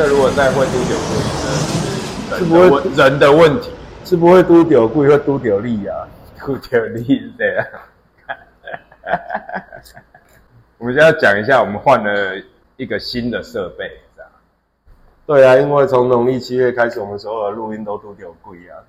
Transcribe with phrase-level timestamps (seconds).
[0.00, 3.70] 这如果再会嘟丢贵，是不会人的问题，
[4.02, 6.08] 是不会丢丢贵，会丢丢力啊。
[6.38, 7.66] 丢丢力是这样。
[10.78, 12.32] 我们现在讲一下，我们换了
[12.78, 14.30] 一个新的设备，这样。
[15.26, 18.80] 对啊，因为从农历七月开始，我们所有的录音都嘟丢贵啊。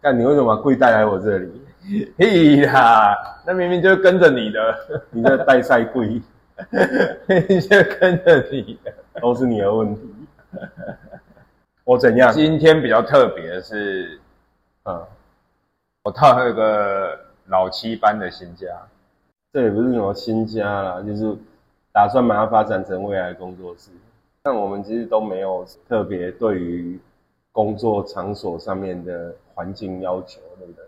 [0.00, 1.62] 但你为什么把贵带来我这里？
[2.16, 3.14] 嘿呀，
[3.46, 4.74] 那明明就是跟着你的，
[5.12, 6.22] 你在带赛贵，
[6.72, 10.14] 就跟着你的，都是你的问题。
[11.84, 12.32] 我怎样？
[12.32, 14.20] 今天比较特别的是，
[14.84, 15.06] 嗯，
[16.02, 18.66] 我套了个老七班的新家。
[19.52, 21.36] 这也不是什么新家啦，就是
[21.92, 23.90] 打算把它发展成未来工作室。
[24.42, 27.00] 但我们其实都没有特别对于
[27.52, 30.84] 工作场所上面的环境要求，对不对？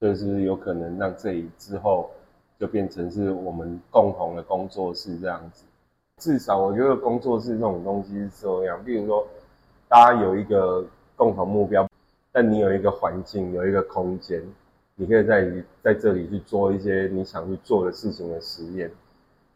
[0.00, 2.10] 就是有可能让这里之后
[2.58, 5.64] 就变成是我们共同的工作室这样子。
[6.20, 9.26] 至少我觉得工作室这种东西是这样，比如说
[9.88, 10.84] 大家有一个
[11.16, 11.88] 共同目标，
[12.30, 14.40] 但你有一个环境，有一个空间。
[14.96, 15.50] 你可以在
[15.82, 18.90] 在这里去做一些你想去做的事情的实验，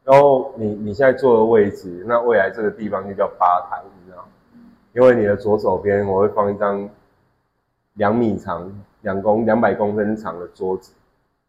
[0.03, 4.29] 然后你你现在坐的位置，那未来这个地方就叫吧台，你知道吗
[4.95, 6.89] 因为你的左手边我会放一张
[7.95, 10.95] 两米长、两公两百公分长的桌子，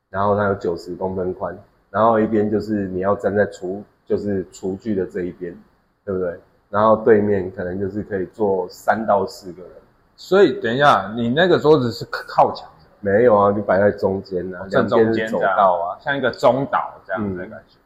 [0.09, 1.57] 然后它有九十公分宽，
[1.89, 5.55] 然后一边就是你要站在厨就是厨具的这一边，
[6.03, 6.39] 对不对？
[6.69, 9.71] 然后对面可能就是可以坐三到四个人。
[10.15, 12.85] 所以等一下，你那个桌子是靠墙的？
[13.01, 17.77] 没有啊，就摆在中间啊，正中间走道啊，像一个中岛这样子的感觉。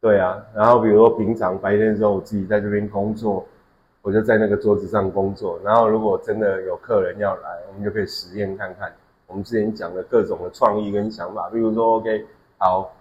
[0.00, 3.44] 对啊，然后比如说平常白天的时候，我自己在这边工作，
[4.02, 5.58] 我就在那个桌子上工作。
[5.64, 8.92] 然后如果真的有客人要来，我们就可以实验看看
[9.26, 11.50] 我们之前讲的各种的创意跟想法。
[11.50, 12.24] 比如说，OK，
[12.58, 12.92] 好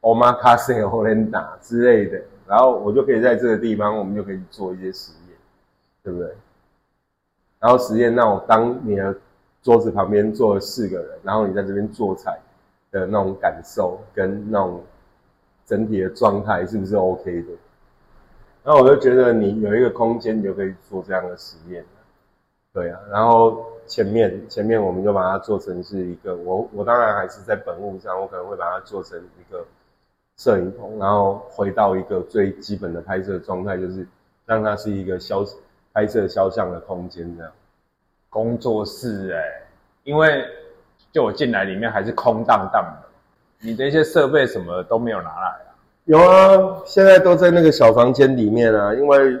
[0.00, 5.36] ，Omakase Holanda 之类的，然后我就可以在这个地方，我们就可以做一些实验，
[6.02, 6.32] 对不对？
[7.58, 9.14] 然后实验，那我当你的。
[9.60, 12.38] 桌子旁边坐了四个人，然后你在这边做菜
[12.92, 14.80] 的那种感受跟那种
[15.66, 17.48] 整体的状态是不是 OK 的？
[18.62, 21.84] 然后我就觉得你有一个空间，你就可以做这样的实验。
[22.72, 29.66] 对啊，然后前面前面我们就把它做成是一个，我我当然还是在本物上，我可能会把它做成一个
[30.38, 34.06] 摄影棚，然后回到一个最基本的拍摄状态，就是
[34.46, 35.44] 让它是一个肖
[35.92, 37.52] 拍摄肖像的空间这样。
[38.30, 39.42] 工作室哎，
[40.04, 40.44] 因为
[41.10, 43.08] 就我进来里面还是空荡荡的，
[43.66, 45.74] 你的一些设备什么都没有拿来啊？
[46.04, 48.94] 有啊，现在都在那个小房间里面啊。
[48.94, 49.36] 因为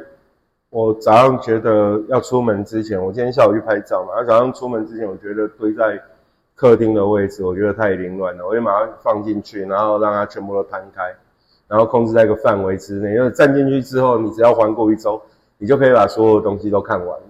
[0.70, 6.02] 我早上觉得要出门之前，我今天下午去拍照嘛，早上出门之前，我觉得堆在
[6.58, 11.14] 客厅的位置，我觉得太凌乱了，我就把它放进去，然后让它全部都摊开，
[11.68, 13.14] 然后控制在一个范围之内。
[13.14, 15.22] 因为站进去之后，你只要环顾一周，
[15.58, 17.26] 你就可以把所有的东西都看完了。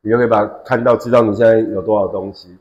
[0.00, 2.58] 你就可以把看到，知道你现在有多少东西。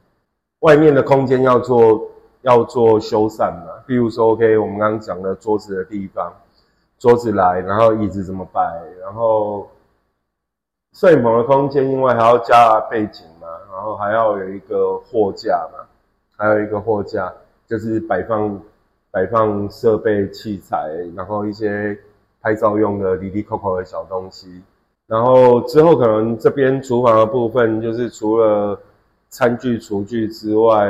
[0.60, 2.02] 外面的空间要做
[2.42, 6.32] 要做修缮嘛，比如说，OK，我们刚刚讲的桌子的地方，
[7.00, 8.62] 桌子来，然后椅子怎么摆，
[9.02, 9.68] 然后
[10.94, 15.85] 摄影棚的空间，因为还要加背景嘛，然后还要有一个货架嘛，
[16.38, 17.34] 还有一个货架
[17.68, 18.62] 就是摆放
[19.12, 21.98] 摆放设备器材，然后一些
[22.42, 24.62] 拍照用的滴滴扣扣的小东西。
[25.08, 28.80] 然后之后可能这边厨房的部分，就是除了
[29.30, 30.90] 餐具、厨具之外，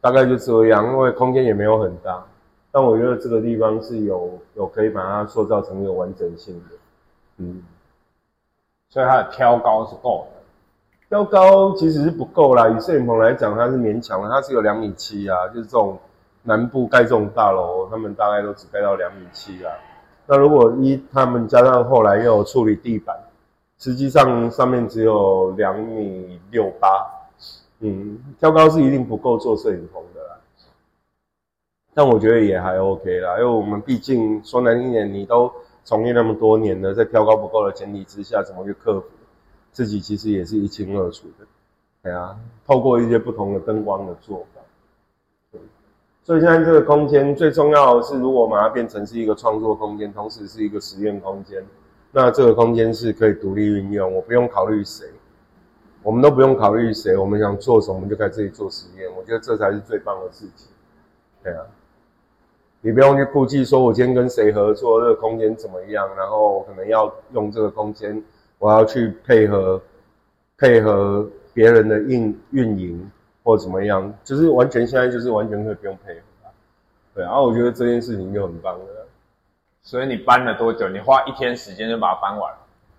[0.00, 2.24] 大概就这样，因为空间也没有很大。
[2.72, 6.76] 但我觉得这个地方是有有可以把它塑造成一个完整性的，
[7.36, 7.62] 嗯，
[8.88, 10.33] 所以它的挑高是够的。
[11.14, 15.96] 挑高其实是不够啦，以摄影棚来讲，它是勉强的，它是有两米七啊，就是这种
[16.42, 19.70] 南部盖这种大楼，他们大概都只盖到两米七啊。
[20.26, 23.16] 那如果一他们加上后来又有处理地板，
[23.78, 26.88] 实际上上面只有两米六八，
[27.78, 30.36] 嗯，挑高是一定不够做摄影棚的啦。
[31.94, 35.48] 但我觉得也还 OK 啦，因为我们毕竟说难听点，你都
[35.84, 39.06] 从业那么多年了，在挑高不够的前提之下，怎么去克服？
[39.74, 41.46] 自己其实也是一清二楚的。
[42.02, 42.34] 对啊，
[42.66, 45.60] 透过一些不同的灯光的做法。
[46.22, 51.62] 所以现在这个空间最重要的是，如果把它变成是一个创作空间，同时是一个实验空间，
[52.12, 55.06] 那这个空间是可以独立运用，我不用考虑谁，
[56.02, 59.06] 我们都不用考虑谁，我们想做什么，我们就在这里做实验。
[59.14, 60.68] 我觉得这才是最棒的事情。
[61.42, 61.66] 对啊，
[62.80, 68.22] 你不用去顾忌说，我今天跟谁合作，这个空间怎么样，然后可能要用这个空间，
[68.64, 69.78] 我要去配合
[70.56, 73.10] 配合别人的运运营。
[73.46, 76.48] 或怎么样，就是完全现在就是完全可以不用配合，
[77.14, 79.06] 对，然后我觉得这件事情就很棒了。
[79.82, 80.88] 所以你搬了多久？
[80.88, 82.50] 你花一天时间就把它搬完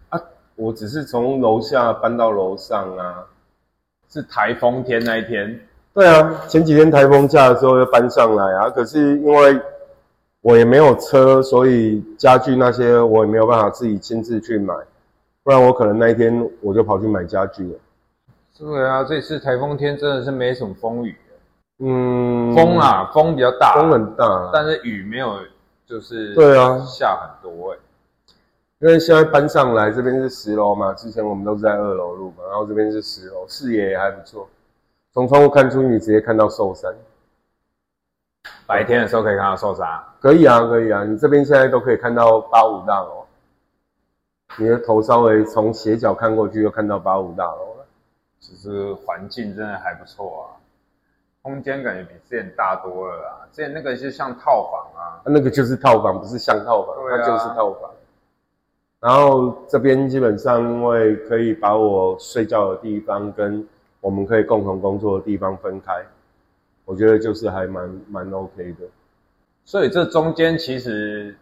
[0.09, 0.21] 啊？
[0.56, 3.25] 我只是从楼下搬到楼上啊。
[4.07, 5.59] 是台风天那一天，
[5.95, 8.69] 对啊，前几天台风假的时候就搬上来啊。
[8.69, 9.59] 可是因为
[10.41, 14.75] 我也没有车，所以家具那些我也没有办法自己亲自去买，
[15.45, 17.80] 不然我可能那一天我就跑去买家具了。
[18.57, 21.15] 对啊，这次台风天真的是没什么风雨。
[21.77, 25.38] 嗯，风啊，风比较大，风很大，但是雨没有，
[25.86, 27.77] 就是对啊，下很多哎。
[28.80, 34.50] 因为现在搬上来，这边是十楼嘛，之前我们都是在二楼录嘛，然后这边是十楼，视野也还不错，
[35.13, 36.92] 从窗户看出去直接看到寿山。
[38.65, 39.88] 白天的时候可以看到寿山？
[40.19, 43.25] 可以啊，可以啊，你这边现在都可以看到八五大楼，
[44.57, 47.86] 你的头稍微从斜角看过去，又看到八五大楼了。
[48.40, 50.62] 只是环境真的还不错啊，
[51.42, 57.90] 空间感觉比之前大多了啊，之前那个就像套房啊，那个就是套房，不是像套房，它就是套房。
[59.00, 63.68] 然后这边基本上，因为可以把我睡觉的地方跟
[64.00, 66.06] 我们可以共同工作的地方分开，
[66.86, 68.86] 我觉得就是还蛮蛮 OK 的。
[69.63, 71.36] 所以这中间其实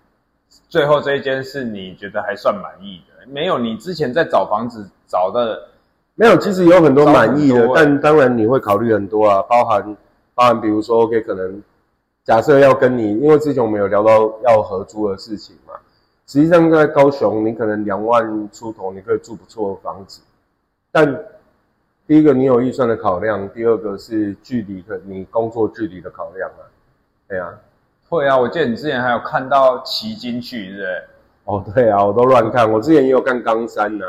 [0.70, 5.68] 最后这一间是你觉得还算满意的，没有你之前在找房子找的
[6.16, 9.98] 没有，其实有很多满意的，但当然你会考虑很多啊，包含
[10.36, 11.62] 包含比如说 OK 可能
[12.24, 15.74] 假设要跟你，因为之前我们有聊到要合租的事情嘛。
[16.26, 20.22] 实际上，在高雄，你可能两万出头，你可以住不错的房子。
[20.90, 21.06] 但
[22.08, 26.64] 第一个，你有预算的考量；第二个是距离的，你工作距离的考量啊。
[27.28, 27.54] 对啊，
[28.14, 28.38] 会啊。
[28.38, 30.88] 我记得你之前还有看到奇经去，对不对？
[31.46, 32.72] 哦，对啊，我都乱看。
[32.72, 34.06] 我之前也有看冈山呐。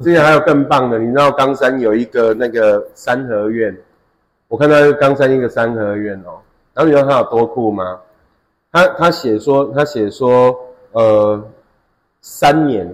[0.00, 3.74] 之前还有更棒的，你知道冈山有一个那个三合院，
[4.48, 6.42] 我看到冈山一个三合院哦。
[6.74, 7.98] 然后你知道它有多酷吗？
[8.72, 10.54] 他他写说，他写说。
[10.92, 11.38] 呃，
[12.22, 12.90] 三年，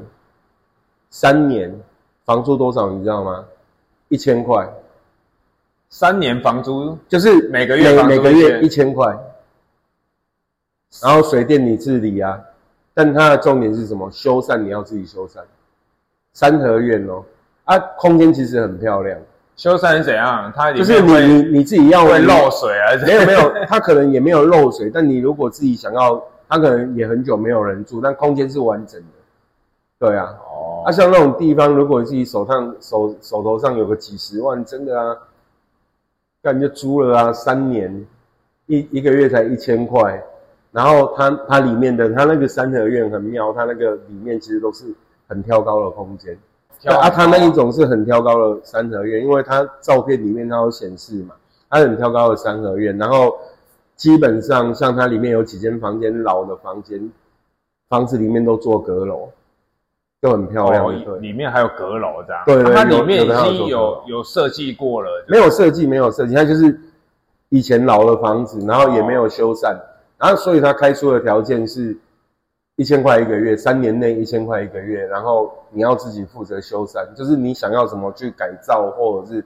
[1.08, 1.72] 三年，
[2.24, 3.44] 房租多少你知道吗？
[4.08, 4.68] 一千块。
[5.88, 9.16] 三年房租就是每个月每个月一千块，
[11.00, 12.40] 然后水电你自理啊。
[12.92, 14.10] 但它的重点是什么？
[14.10, 15.38] 修缮你要自己修缮。
[16.32, 17.24] 三合院哦，
[17.64, 19.18] 啊，空间其实很漂亮。
[19.56, 20.52] 修缮是怎样？
[20.54, 22.96] 它就是你你你自己要会漏水啊？
[23.06, 26.22] 没有没有，它可能也没有漏水，但你如果自己想要。
[26.48, 29.06] 它可能也很久没有人住，但空间是完整的。
[29.98, 35.16] 对啊，哦，啊，像那种地方，如果自己手上手手头上有个几十万，真的啊，
[36.42, 38.06] 那你就租了啊，三年，
[38.66, 40.22] 一一个月才一千块，
[40.72, 44.84] 然后它它里面的它那个三合院很妙，它那个里面其实都是
[45.28, 46.36] 很挑高的空间。
[46.86, 51.34] 啊，它那一种是很挑高的三合院，因为它照片里面它有显示嘛，
[51.70, 53.36] 它很挑高的三合院，然后。
[53.94, 57.12] 基本上，像它里面有几间房间，老的房间，
[57.88, 59.28] 房子里面都做阁楼，
[60.20, 60.84] 就很漂亮。
[60.84, 62.42] 哦，里面还有阁楼这样。
[62.44, 65.08] 对对，它里面已经有有设计过了。
[65.28, 66.80] 没有设计，没有设计，它就是
[67.50, 69.72] 以前老的房子，然后也没有修缮，
[70.22, 71.98] 然后所以他开出的条件是
[72.76, 79.44] 一千块一个月，三年内一千块一个月，然后你要自己负责修缮，就是你想要怎么去改造，或者是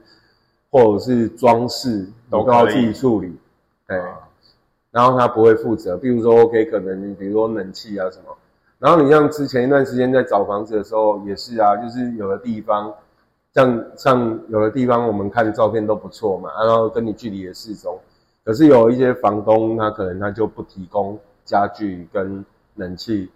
[0.69, 3.35] 或者是装饰，都要自己处理。
[3.87, 3.99] 对。
[4.91, 8.35] 然后他不会负责，比如说 OK，可能比如说冷气啊什么。
[8.77, 12.93] 然后你像之前一段时间在找房子的时候也是啊，就是有的地方，
[13.55, 17.99] 像像有的地方我们看照片都不错嘛，然后跟你距离也适中。
[18.47, 23.29] 可是有一些房东他可能他就不提供家具跟冷气。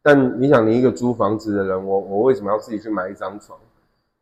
[0.00, 3.58] 但你想，你一个租房子的人，我我为什么要自己去买一张床？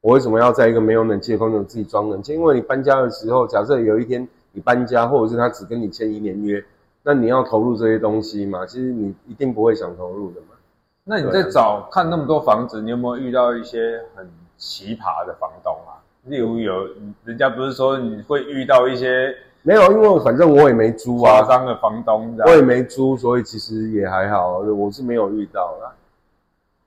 [0.00, 2.33] 我为什么要在一个没有冷气的空间自己装冷气？
[2.33, 4.26] 因为你搬家的时候，假设有一天。
[4.57, 6.64] 你搬家，或者是他只跟你签一年约，
[7.02, 8.64] 那你要投入这些东西嘛？
[8.64, 10.54] 其实你一定不会想投入的嘛。
[11.02, 15.99] 那你在找看那么多房子，你有没有遇到一些很奇葩的房东啊？
[16.26, 16.88] 例如有
[17.25, 19.35] 人家不是说你会遇到一些
[19.66, 25.90] 没有，因为反正我也没租啊，夸张的房东，我也没租，所以其实也还好，我是没有遇到啦。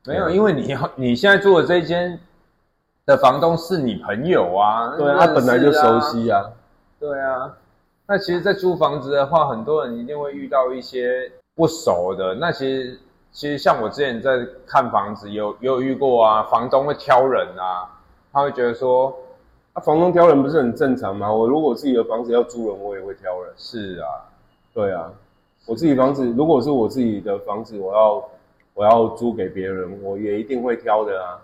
[0.06, 2.20] 没有，因为你要你现在住的这间
[3.08, 6.46] 的房东是你朋友啊，对，他本来就熟悉啊。
[7.00, 7.52] 对啊，
[8.06, 12.36] 那其实，在租房子的话，很多人一定会遇到一些不熟的。
[12.36, 13.00] 那其实，
[13.32, 17.90] 其实像我之前在看房子，有有遇过啊，房东会挑人啊，
[18.32, 19.14] 他会觉得说，
[19.78, 21.32] 啊，房东挑人不是很正常吗？
[21.32, 23.54] 我如果自己的房子要租人，我也会挑人。
[23.56, 24.26] 是啊，
[24.74, 25.14] 对啊，
[25.68, 28.30] 我自己房子，如果是我自己的房子，我要
[28.74, 31.38] 我要租给别人，我也一定会挑的啊，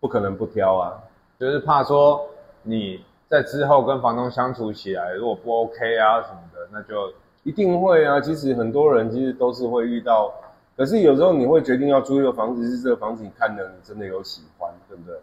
[0.00, 0.98] 不可能不挑啊，
[1.38, 2.26] 就是怕说
[2.62, 3.00] 你。
[3.28, 8.20] 在之后跟房东相处起来，如果不 OK 啊什么的，那就一定会啊。
[8.20, 10.32] 其实很多人其实都是会遇到，
[10.76, 15.18] 可是有时候你会决定要租一个房子，是这个房子你看的你真的有喜欢，对不对？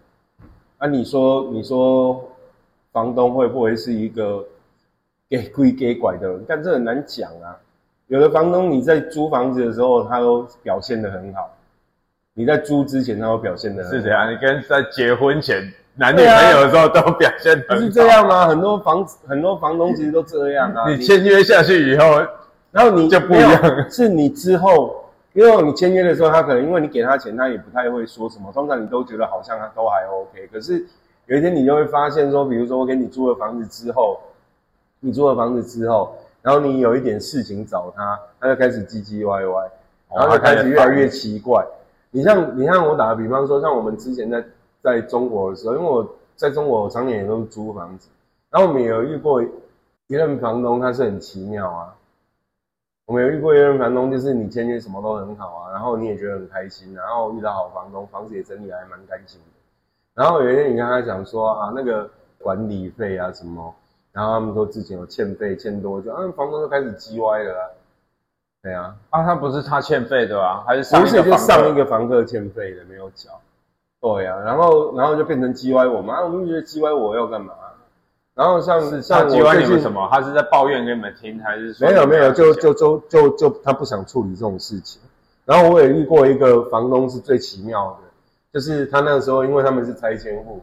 [0.79, 2.21] 啊，你说你说
[2.93, 4.45] 房东会不会是一个
[5.29, 6.45] 给规给拐的人？
[6.47, 7.57] 但这很难讲啊。
[8.07, 11.49] 有的房东你在租房子的时候，他都表现得很好；
[12.33, 14.31] 你在租之前，他都表现得是这样。
[14.31, 18.47] 你跟在结婚前男女朋友的时候都表现不是这样吗？
[18.47, 20.87] 很多房子很多房东其实都这样啊。
[20.93, 22.05] 你签约下去以后，
[22.71, 24.99] 然后你就不一样，是你之后。
[25.33, 28.51] 因为你签约的时候，他可能因为你给他钱，他也不太会说什么。
[28.53, 30.47] 通常你都觉得好像他都还 OK。
[30.53, 30.85] 可是
[31.27, 34.19] 有一天你就会发现说，比如说我给你租了房子之后，
[34.99, 39.71] 你租了房子之后，然后你有一点事情找他，他就开始唧唧歪歪，
[40.13, 41.65] 然后就开始越来越奇怪。
[42.11, 44.43] 你像你像我打个比方说，像我们之前在
[44.81, 48.09] 在中国的时候，因为我在中国我常年也都是租房子，
[48.49, 49.47] 然后我们也有遇过一
[50.07, 51.95] 任房东，他是很奇妙啊。
[53.05, 59.52] 我们有遇过一任房东，就是你签约什么都很好啊，然后你也觉得很开心，然后遇到好房东，房子也整理还蛮干净的。
[60.15, 63.73] 然后有一天你跟他讲说啊，那个管理费啊什么，
[64.11, 67.75] 然后他们说之前有欠费欠多，久啊房东就开始叽歪了。
[68.61, 73.31] 对啊，啊他不是他欠费的啊，还是不是就上一个房客欠费的没有缴？
[73.99, 77.53] 对啊，然后然后就变成叽歪我嘛，我们觉得叽歪我要干嘛？
[78.35, 85.01] 然后像像叽歪你们什么，他是在抱怨给你们听，还是没有没有，就就就就就他不想处理这种事情。
[85.45, 88.07] 然后我也遇过一个房东是最奇妙的，
[88.53, 90.61] 就是他那个时候因为他们是拆迁户，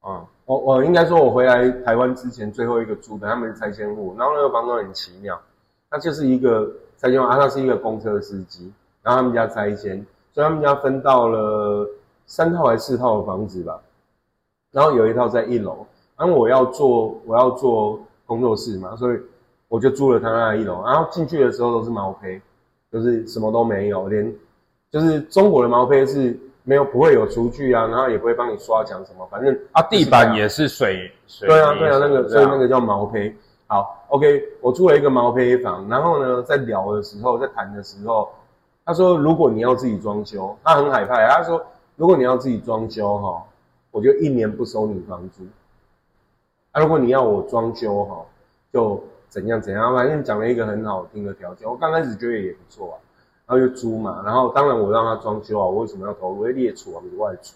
[0.00, 4.14] 啊，我我应该说我回来台湾之前最后一个租的，他们是拆迁户。
[4.18, 5.40] 然后那个房东很奇妙，
[5.88, 8.72] 他就是一个拆迁户，他是一个公车司机，
[9.02, 11.88] 然后他们家拆迁，所以他们家分到了
[12.26, 13.80] 三套还是四套的房子吧，
[14.72, 15.86] 然后有一套在一楼。
[16.18, 19.20] 因为我要做我要做工作室嘛，所以
[19.68, 20.82] 我就租了他那一楼。
[20.82, 22.40] 然后进去的时候都是毛坯，
[22.90, 24.34] 就是什么都没有，连
[24.90, 26.34] 就是中国的毛坯是
[26.68, 31.46] 没有不会有厨具啊，然后也不会帮你刷墙什么，反正啊地板也是水水。
[31.48, 33.32] 对啊对啊，那个所以那个叫毛坯。
[33.68, 38.28] 好，OK，我租了一个毛坯房，然后呢在聊的时候在谈的时候，
[38.84, 43.44] 他说如果你要自己装修，他很海派，他说如果你要自己装修哈，
[43.92, 45.44] 我就一年不收你房租。
[46.72, 48.24] 啊如果你要我装修哈，
[48.72, 51.68] 就怎样怎样，反正讲了一个很好听的条件。
[51.68, 52.96] 我刚开始觉得也不错啊，
[53.46, 54.22] 然后就租嘛。
[54.24, 56.42] 然后当然我让他装修啊，我为什么要投入？
[56.42, 57.54] 会列储啊，比外储，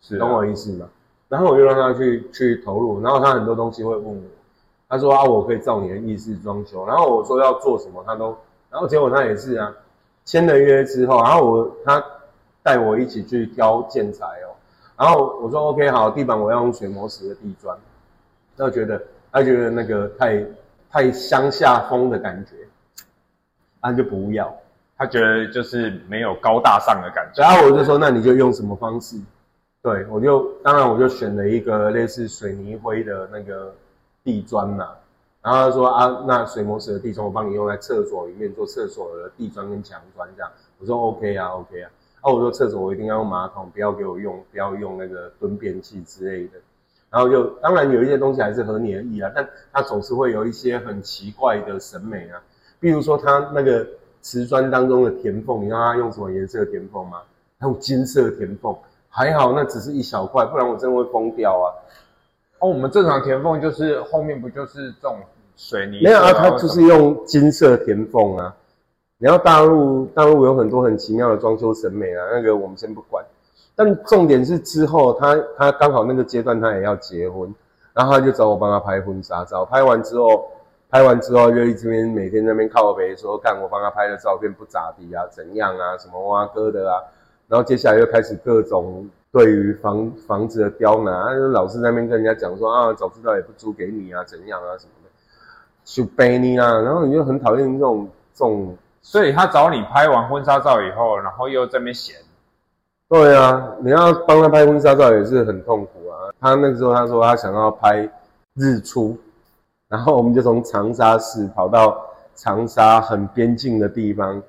[0.00, 0.88] 是懂我意思吗？
[1.28, 4.22] 然后我就让他去去投入，然后他很多东西会问我，
[4.88, 6.86] 他说啊，我可以照你的意思装修。
[6.86, 8.36] 然后我说要做什么，他都，
[8.70, 9.74] 然后结果他也是啊，
[10.24, 12.04] 签了约之后，然后我他
[12.62, 14.52] 带我一起去挑建材哦，
[14.96, 17.76] 然后我说 OK 好，地板我要用水磨石的地砖。
[18.56, 19.02] 他觉得，
[19.32, 20.46] 他觉得那个太
[20.88, 22.52] 太乡下风的感觉，
[23.80, 24.54] 他就不要。
[24.96, 27.42] 他觉得就是没有高大上的感觉。
[27.42, 29.16] 然后我就说，那你就用什么方式？
[29.82, 33.74] 对我就当然我就选了一个类似水泥灰的那个
[34.22, 34.88] 地砖嘛。
[35.42, 40.50] 然后他说啊，那水磨石的地砖我帮你用在厕所里面做厕所的地砖跟墙砖这样。
[40.78, 41.90] 我说 OK 啊，OK 啊。
[42.22, 46.52] 啊，我说厕所我一定要用马桶，不要给我用，不要用那个蹲便器之类的。
[47.10, 52.42] 然后就当然有一些东西还是合你的意啊，但他总是会有一些很奇怪的审美啊，
[52.80, 53.86] 比如说他那个
[54.24, 57.18] 瓷砖当中的填缝，你知道它用什么颜色填缝吗？
[57.60, 58.74] 用金色填缝，
[59.10, 61.68] 还好那只是一小块，不然我真的会疯掉啊！
[62.60, 65.18] 哦，我们正常填缝就是后面不就是这种
[65.56, 66.00] 水泥？
[66.02, 68.56] 没有啊，它就是用金色填缝啊。
[69.18, 73.22] 然后大陆大陆有很多很奇妙的装修审美啊，那个我们先不管。
[73.76, 77.54] 但重点是之后他他刚好那个阶段他也要结婚，
[77.92, 79.66] 然后他就找我帮他拍婚纱照。
[79.66, 80.48] 拍完之后，
[80.94, 87.02] 拍完之后就一直边每天那边靠背说，看我帮他拍的照片不咋地啊，怎样啊，什么挖哥的啊。
[87.48, 95.10] 然后接下来又开始各种对于房房子的刁难，老是在那边跟人家讲说啊，早知道也不租给你啊，怎样啊什么的，
[95.82, 96.78] 就背你啊。
[96.78, 102.14] 然后你就很讨厌这种这种，所以他找你拍完婚纱照以后，然后又在那边闲。
[103.08, 106.30] 对啊，你要帮他拍婚纱照也是很痛苦啊。
[106.40, 108.08] 他那个时候他说他想要拍
[108.54, 109.18] 日出，
[109.88, 114.42] 然后我们就从长沙市跑到长沙很边境的地方，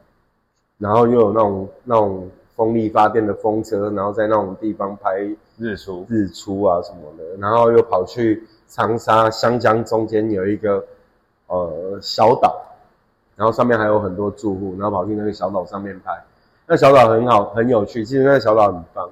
[0.77, 5.20] 然后又有那种那种风力发电的风车，然后在那种地方拍
[5.58, 10.84] 日出日出啊什么的，然后又跑去长沙湘江中间有一个
[11.48, 12.56] 呃小岛，
[13.36, 16.12] 然后上面还有很多住户，然后跑去那个小岛上面拍。
[16.68, 18.04] 那小岛很好，很有趣。
[18.04, 19.10] 其实那个小岛很棒。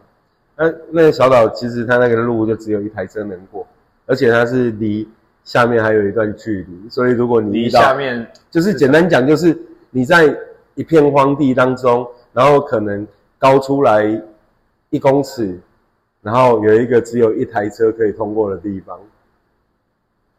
[0.55, 3.67] 那那个小岛其实它那个路就只有一台车能过，
[4.07, 5.07] 而且它是离
[5.43, 6.89] 下面还有一段距离。
[6.89, 9.57] 所以如果你离下面，就是简单讲，就是
[9.91, 10.35] 你在
[10.75, 13.07] 一片荒地当中，然后可能
[13.37, 14.21] 高出来
[14.89, 15.59] 一公尺
[16.21, 18.97] 然后有一个只有一台车可以通过的地方，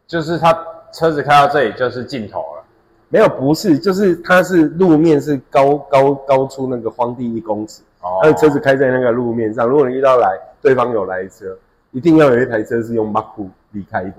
[0.07, 0.57] 就是它
[0.93, 2.65] 车子开到这里就是尽头了。
[3.11, 11.57] 没有，不是，就是它是路面是高高高出那个荒地一公尺，哦他的车子开在那个路面上，如果你遇到来对方有来车，
[11.93, 14.17] 一定要有一台车是用马库离开的。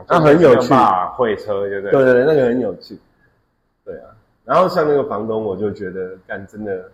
[0.00, 0.72] 哦那很有趣
[1.16, 1.90] 会车，对不对？
[1.90, 2.98] 对对对，那个很有趣。
[3.84, 4.14] 对啊，
[4.44, 6.90] 然后像那个房东，我就觉得干真的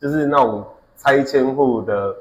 [0.00, 0.64] 就是那种
[0.96, 2.14] 拆迁户的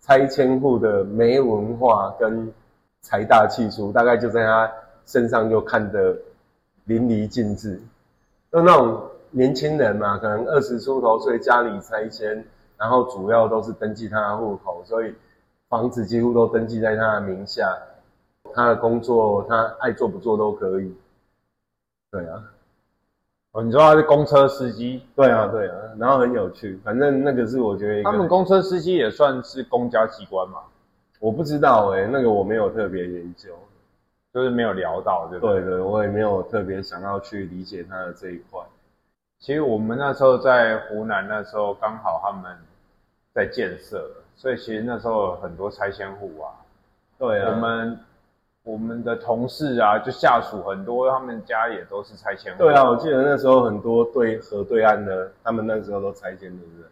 [0.00, 2.52] 拆迁户的没文化跟
[3.00, 4.70] 财大气粗，大概就在他
[5.06, 6.16] 身上就看得
[6.84, 7.80] 淋漓尽致。
[8.52, 12.44] 就那种年轻人嘛，可能二十出头岁，家里拆迁，
[12.76, 15.14] 然后主要都是登记他的户口，所以
[15.68, 17.64] 房子几乎都登记在他的名下。
[18.54, 20.94] 他的工作，他爱做不做都可以。
[22.10, 22.42] 对啊，
[23.52, 30.60] 哦，你说他是公车司机，对啊，对啊，然后很有趣，反正那个是我觉得他们公车司机也算是公家机关嘛，
[31.20, 33.50] 我不知道哎、那个我没有特别研究。
[34.30, 35.62] 就是没有聊到，对不对？
[35.62, 38.60] 对对，我也没有特别想要去理解他的这一块。
[39.40, 42.54] 其实我们那时候在湖南，那时候刚好他们
[43.32, 46.52] 在建设，所以其实那时候有很多拆迁户啊。
[47.18, 47.98] 对啊，我们
[48.68, 52.58] 我们的同事啊，就下属很多，他们家也都是拆迁户。
[52.58, 56.84] 对啊，我记得那时候很多对河对岸的，他们那时候都拆迁，对不对？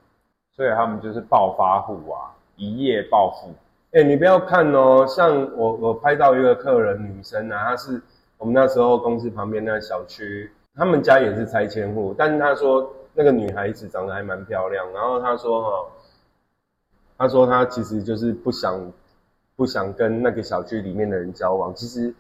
[0.55, 3.53] 所以他们就是暴发户啊，一夜暴富。
[3.93, 8.01] 哎、你不要看哦，像我我拍到一个客人女生啊，她是
[8.39, 15.87] 我们那时候公司旁边那个小区，他们家也是拆迁户，但是她说那个女孩子长得还蛮漂亮，然后她说哈、
[17.19, 18.81] 她说她其实就是不想
[19.57, 21.75] 不想跟那个小区里面的人交往。
[21.75, 22.15] 其实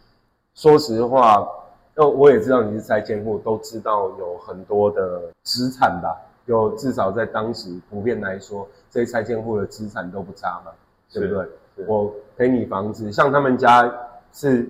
[0.55, 1.47] 说实话，
[1.95, 10.73] 那我也知道你是拆迁户，都知道有很多的资产吧，有至少在当时普遍来说，这些拆迁户的资产都不差嘛，
[11.13, 11.47] 对不对？
[11.87, 13.93] 我赔你房子，像他们家
[14.33, 14.67] 是，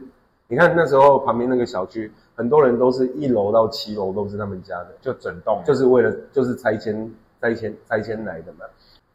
[0.48, 7.08] 你看那时候旁边那个小区，很多人都是一楼到七楼都是他们家的，就整栋，就是为了就是拆迁
[7.40, 8.64] 拆迁拆迁来的嘛。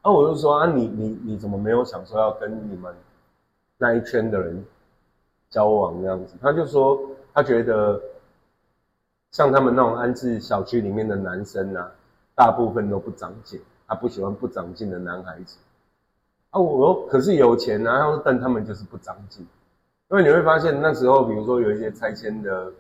[0.04, 2.94] 啊，我就说啊，你你你怎么没有想说要跟你们
[3.82, 4.64] 那一圈的人
[5.50, 6.36] 交往这样子？
[6.40, 7.02] 他就说
[7.34, 8.00] 他觉得
[9.32, 11.92] 像他们那种安置小区里面的男生啊，
[12.36, 15.58] 大部分都不长进，他不喜欢不长进的男孩子。
[16.52, 19.42] 啊，我可是有钱啊，但他们就是不长进，
[20.12, 22.72] 因为你会发现那时候，比如说有一些拆迁的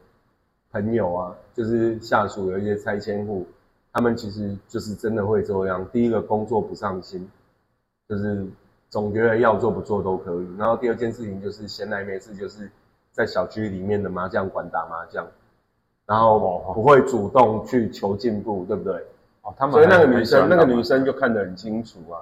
[0.72, 3.48] 朋友啊，就是下属有一些拆迁户，
[3.92, 5.84] 他们其实就是真的会这样。
[5.92, 7.28] 第一个工作不上心，
[8.08, 8.46] 就是
[8.92, 10.48] 总觉得要做不做都可以。
[10.58, 12.70] 然后第二件事情就是闲来没事，就是
[13.12, 15.26] 在小区里面的麻将馆打麻将，
[16.06, 18.94] 然后不会主动去求进步，对不对？
[19.44, 21.04] 哦，他们所以那个女生，那个女生。
[21.06, 22.20] 就看得很清楚啊。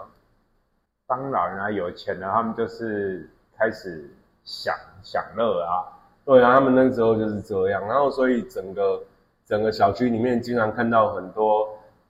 [1.07, 3.27] 当然啊，有钱了，他们就是
[3.57, 4.07] 开始
[4.43, 5.89] 享享乐啊。
[6.23, 9.01] 对啊，他们那个时候就是这样，然后所以整个
[9.47, 11.67] 整个小区里面经常看到很多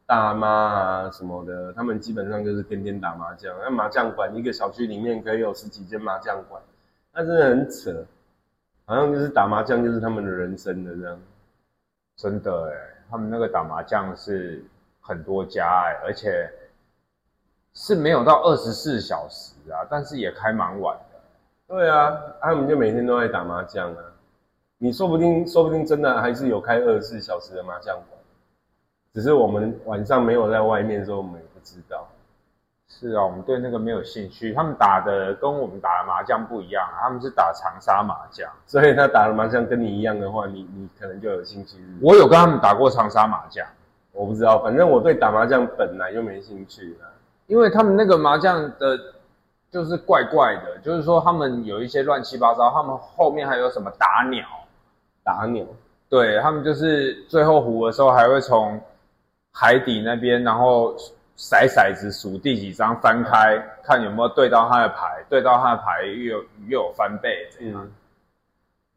[0.10, 3.56] 大妈啊什么的，他们基本上就是天天打麻将。
[3.60, 6.60] 那麻将馆一个小区里面可以有十几间麻将馆，
[7.14, 8.04] 那真的很扯，
[8.86, 11.20] 好像就是打麻将就是他们的人生的这样。
[12.16, 14.66] 真的哎，他们那个打麻将是
[15.00, 16.50] 很多家哎，而且
[17.76, 21.20] 是没有到二十四小时啊，但是也开蛮晚的。
[21.68, 24.04] 对啊，他们就每天都在打麻将啊。
[24.80, 28.19] 你说不定说不定真的还是有开二十四小时的麻将馆，
[29.14, 32.08] 只是我们晚上没有在外面的时候，我们也不知道。
[32.92, 34.52] 是啊，我们对那个没有兴趣。
[34.54, 38.50] 他们打的跟我们打的麻将不一样啊，他们是打长沙麻将。
[38.66, 41.78] 所以他打的麻将跟你一样的话，你你可能就有兴趣。
[42.02, 43.66] 我有跟他们打过长沙麻将，
[44.12, 47.08] 我不知道，反正我对打麻将本来就没兴趣啊。
[47.46, 49.00] 因为他们那个麻将的，
[49.72, 54.46] 就是怪怪的，就是说他们有一些乱七八糟，他们后面还有什么打鸟，
[55.24, 55.64] 打鸟，
[56.10, 58.80] 对他们就是最后胡的时候还会从
[59.60, 60.96] 海底那边，然后
[61.38, 67.74] 骰骰子数第几张翻开，看有没有对到他的牌，对到他的牌又有又有翻倍这样。
[67.76, 67.92] 嗯，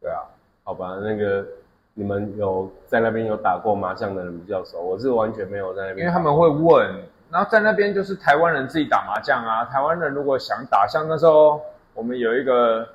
[0.01, 0.23] 对啊，
[0.63, 1.45] 好吧，那个
[1.95, 6.95] 你们有在那边有打过麻将的人比较熟，我是完全没有在那边，因为他们会问，
[7.29, 9.65] 然后在那边就是台湾人自己打麻将啊。
[9.65, 11.61] 台湾人如果想打，像那时候
[11.93, 12.87] 我们有一个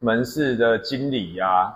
[0.00, 1.72] 门市的经理呀、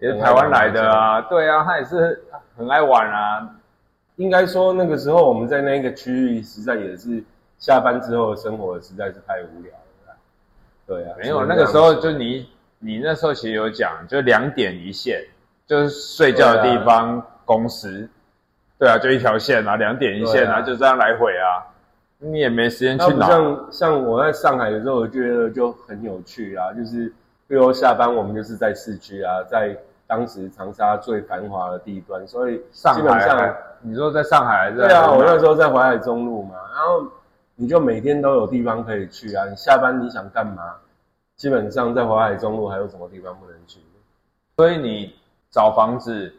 [0.00, 2.24] 也是台湾来的啊，对啊，他也是
[2.56, 3.54] 很爱玩啊。
[4.18, 7.22] 应该说那个时候我们在那个区域，实在也是
[7.58, 10.14] 下班之后的生活实在是太无聊了啦。
[10.86, 12.48] 对啊，没有，那个时候就你
[12.80, 15.24] 你那时候其实有讲，就两点一线，
[15.66, 18.08] 就是睡觉的地方、公司，
[18.76, 21.64] 对啊，就一条线啊，两点一线啊，啊就这样来回啊。
[22.20, 23.26] 你也没时间去哪。
[23.26, 27.06] 像像我在上海的时候，我觉得就很有趣啊，就是
[27.46, 29.76] 比如说下班我们就是在市区啊，在
[30.08, 37.06] 当时长沙最繁华的地段，所以上基本上海，你说在上海还是在对啊，我那时候候在淮海中路嘛，然后
[37.54, 40.74] 你就每天都有地方可以去啊，你下班你想干嘛？
[41.36, 43.78] 基本上在淮海中路还有什么地方不能去？
[44.56, 45.14] 所以你
[45.50, 46.34] 找房子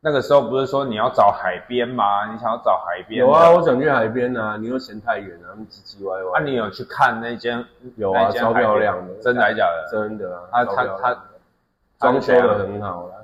[0.00, 2.30] 那个时候不是说你要找海边吗？
[2.30, 6.38] 你想要找海边有啊，我想去海边啊，你又嫌太远啊，唧唧歪歪。
[6.38, 7.64] 啊，你有去看那间？
[7.96, 9.90] 有啊，超漂亮的，真的还假的？
[9.90, 11.20] 真的啊，啊他他的
[12.00, 13.14] 装修的很好啦，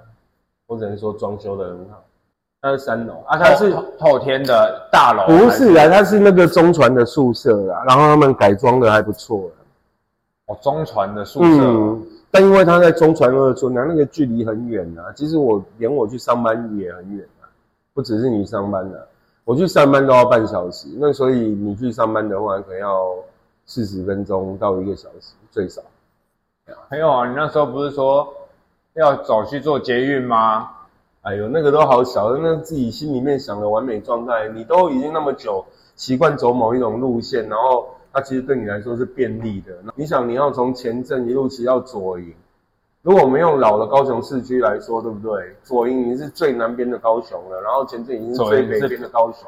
[0.67, 2.03] 我只能说装修的很好。
[2.63, 5.27] 它是三楼啊，它是透透天的大楼？
[5.27, 5.89] 不是啊？
[5.89, 9.53] 它是那个中传的宿舍啦，然后他们改装的还不错啦。
[10.47, 11.49] 哦，中传的宿舍。
[11.49, 15.11] 嗯，但因为他在中传二村啊，那个距离很远啊。
[15.17, 17.49] 其实我连我去上班也很远啊，
[17.95, 18.99] 不只是你上班啊，
[19.45, 20.87] 我去上班都要半小时。
[20.99, 23.15] 那所以你去上班的话，可能要
[23.65, 25.81] 四十分钟到一个小时最少。
[26.91, 28.29] 没有啊，你那时候不是说
[28.95, 30.71] 要走去做捷运吗？
[31.23, 39.73] 哎呦，那个都好小，那自己心里面想的完美状态，你都已经那么久习惯走某一种路线，然后它其实对你来说是便利的。
[39.95, 42.35] 你想你要从前镇一路骑到左营，
[43.03, 45.55] 如果我们用老的高雄市区来说，对不对？
[45.63, 49.47] 左营已经是最南边的高雄了，然后前镇已经是最北边的高雄。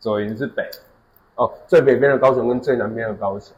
[0.00, 0.68] 左营是北，
[1.36, 3.54] 哦，最北边的高雄跟最南边的高雄。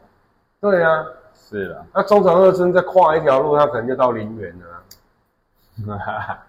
[0.59, 1.05] 对啊，
[1.37, 1.85] 是了。
[1.93, 6.43] 那中长二村再跨一条路，它可能就到陵园了啊。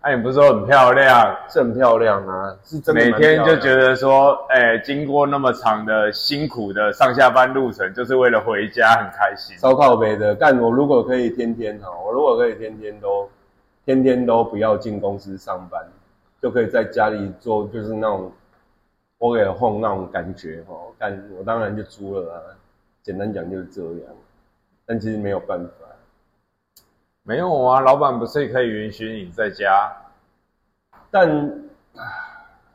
[0.00, 1.36] 哎、 你不是说很漂亮？
[1.48, 3.12] 是很漂亮啊，是真的每。
[3.12, 9.56] 天就觉得说，哎、经过那么长的辛苦的上下班路程，就是为了回家，很开心。
[9.58, 13.30] 烧靠北的，但我如果可以天天哈，我如果可以天天都
[13.86, 15.80] 天天都不要进公司上班，
[16.42, 18.32] 就可以在家里做，就是那种
[19.18, 20.74] 我给 home 那种感觉哈。
[20.98, 22.38] 干我当然就租了啊，
[23.02, 24.14] 简单讲就是这样，
[24.86, 25.72] 但其实没有办法。
[27.22, 29.92] 没有啊，老板不是可以允许你在家？
[31.10, 31.28] 但
[31.96, 32.02] 唉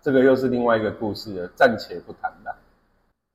[0.01, 2.55] 这个又是另外一个故事了，暂且不谈了。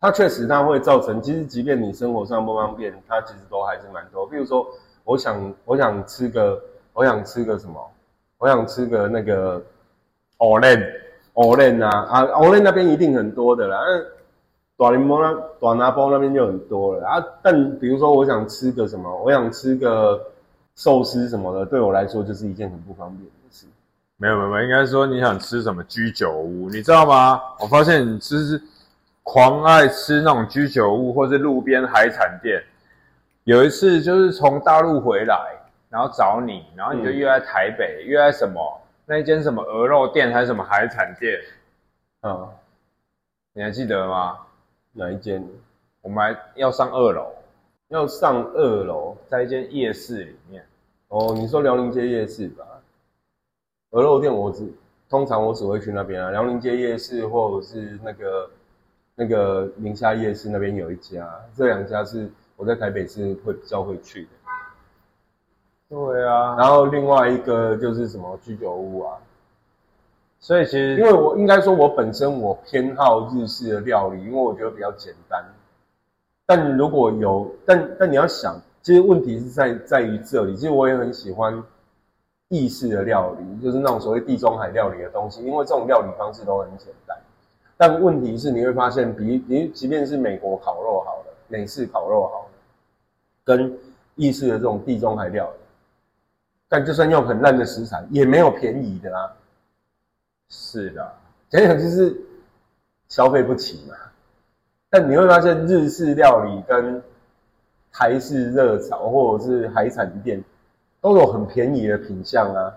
[0.00, 4.26] 它确实它会造成，其实即便你生活上不方便，它其实都还是蛮多。
[4.26, 4.66] 比如说，
[5.04, 7.90] 我想我想吃个我想吃个什么，
[8.38, 9.60] 我想吃个那个
[10.38, 11.00] Olen
[11.34, 13.78] Olen 啊啊 Olen 那边一定很多的啦。
[14.80, 17.22] 那短林波那短拿包那边就很多了啊。
[17.42, 20.18] 但比如说我想吃个什么，我想吃个
[20.74, 23.66] 寿司什么的，对我来说就是一件很不方便的事。
[24.16, 27.40] 没有没有应该说你想吃什么居酒屋，你知道吗？
[27.60, 28.60] 我发现你吃
[29.22, 32.62] 狂爱吃那种居酒屋或是路边海产店。
[33.44, 35.36] 有一次就是从大陆回来，
[35.88, 41.38] 然后找你，然后你就嗯约在台北，约在什么那一间什么鹅肉店还是什么海产店，
[42.22, 42.48] 嗯，
[43.54, 44.36] 你还记得吗？
[44.92, 45.46] 哪一间？
[46.02, 47.32] 我们还要上二楼，
[47.88, 50.64] 要上二楼在一间夜市里面。
[51.08, 51.34] 哦。
[51.34, 52.64] 你说辽宁街夜市吧？
[53.90, 54.72] 鹅肉店我只
[55.08, 58.50] 通常我只会去那边啊，辽宁街夜市或者是那个
[59.14, 64.28] 那个宁夏夜市那边有一家，这两家是我在台北是会比较会去的。
[65.88, 69.18] 对啊，然后另外一个就是什么居酒屋啊，
[70.42, 75.44] 所以其实因为我应该说我本身我偏好日式的料理，因为我觉得比较简单。
[76.46, 80.56] 但如果有，但但你要想，其实问题是在在于这里。
[80.56, 81.62] 其实我也很喜欢
[82.48, 87.16] 意式的料理，就是那种所谓地中海料理的东西，因为这种料理方式都很简单。
[87.76, 92.50] 但问题是你会发现，比你即便是美国烤肉好了，美式烤肉好了，
[93.44, 93.78] 跟
[94.16, 95.60] 意式的这种地中海料理，
[96.66, 99.30] 但就算用很烂的食材，也没有便宜的啊。
[100.50, 101.12] 是的，
[101.48, 102.20] 讲讲就是
[103.08, 103.94] 消费不起嘛。
[104.90, 107.00] 但你会发现，日式料理跟
[107.92, 110.42] 台式热炒或者是海产店
[111.00, 112.74] 都有很便宜的品相啊。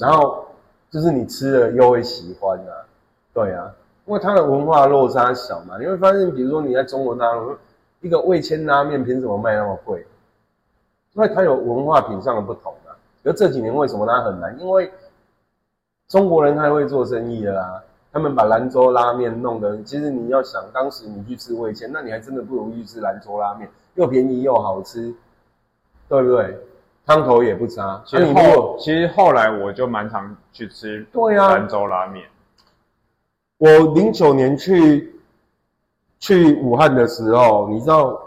[0.00, 0.44] 然后
[0.90, 2.84] 就是你吃了又会喜欢啊，
[3.32, 3.72] 对啊，
[4.06, 5.78] 因为它的文化落差小嘛。
[5.78, 7.56] 你会发现，比如说你在中国大陆，
[8.00, 10.04] 一个味千拉面凭什么卖那么贵？
[11.14, 12.98] 因为它有文化品上的不同啊。
[13.22, 14.58] 而这几年为什么它很难？
[14.58, 14.90] 因为
[16.10, 25.14] 中国人太会做生意了啦，他们把兰州拉面弄得，其实你要想，当时你去吃味千，那你还真的不如去吃兰州拉面，又便宜又好吃，
[26.08, 26.58] 对不对？
[27.06, 28.02] 汤头也不差。
[28.04, 32.26] 其实后果其实后来我就蛮常去吃对啊兰州拉面。
[33.58, 35.14] 我零九年去
[36.18, 38.20] 去武汉的时候，你知道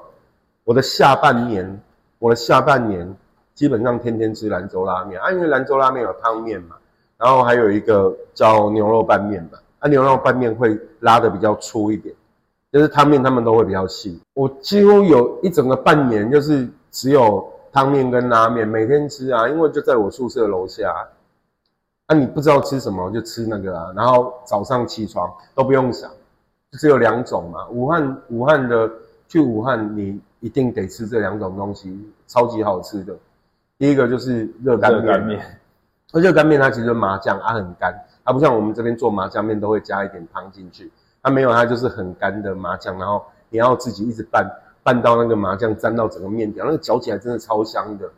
[0.63, 1.81] 我的下半年，
[2.17, 3.13] 我的下半年
[3.53, 6.77] 基本上天天吃兰州拉面啊，因为兰州拉面有汤面嘛，
[7.17, 12.13] 然后还有一个叫牛肉拌面吧，啊，牛肉拌面会拉的比较粗一点，
[12.71, 14.19] 就是汤面他们都会比较细。
[14.34, 20.93] 我几乎有一整个半年就是只有汤面跟拉面，每天吃啊，因为就在我宿舍楼下。
[22.08, 26.12] 啊，你不知道吃什么就吃那个啊，然后早上起床都不用想，
[26.73, 27.65] 只有两种嘛。
[27.69, 28.91] 武汉武汉的
[29.30, 31.97] 去武汉，你一定得吃这两种东西，
[32.28, 33.15] 超级好吃的。
[33.78, 35.39] 第一个就是热干面，
[36.13, 40.89] 而热干面它其实麻酱啊很干，它不像我们这边做麻酱面都会加一点汤进去，
[41.21, 44.49] 它没有，它就是很干的麻酱，然后你要自己一直拌，
[44.82, 48.10] 拌到那个麻酱沾到整个面条，那个嚼起来真的超香的。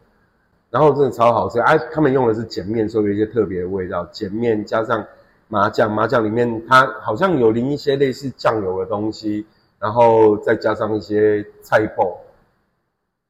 [0.71, 1.77] 然后真的超好吃啊！
[1.93, 4.03] 他们用的是碱面，所以有一些特别的味道。
[4.11, 5.05] 碱面加上
[5.47, 9.45] 麻酱，麻酱里面它好像有淋一些类似酱油的东西，
[9.79, 12.13] 然后再加上一些菜脯，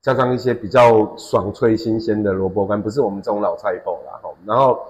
[0.01, 3.95] 加上一些比较爽脆新鲜的萝卜干，不是我们这种老菜脯。
[4.45, 4.85] 然后，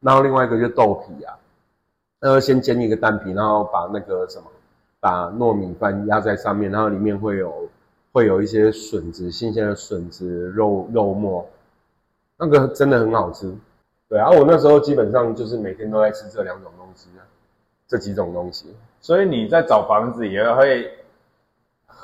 [0.00, 1.38] 然后另外一个就是豆皮啊，
[2.20, 4.44] 呃，先煎一个蛋皮，然后把那个什么，
[5.00, 7.68] 把糯米饭压在上面，然后里面会有
[8.12, 11.48] 会有一些笋子，新鲜的笋子、肉肉末。
[12.38, 13.54] 那个真的很好吃，
[14.08, 17.08] 对啊，我那时候基本上就是每天都在吃这两种东西，
[17.86, 18.74] 这几种东西。
[19.00, 20.90] 所以你在找房子也会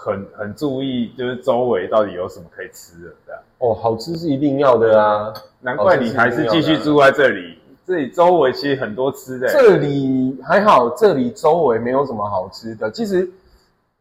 [0.09, 3.41] 很很注意，就是周围到底有什么可以吃的，这样。
[3.59, 7.59] 哦，好吃是一定要的啊，难怪你还是继续住在这里。
[7.87, 9.49] 这里周围其实很多吃的。
[9.49, 12.91] 这里还好，这里周围没有什么好吃的。
[12.91, 13.31] 其实